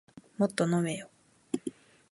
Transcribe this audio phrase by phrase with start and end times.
[0.39, 1.11] もっと飲めよ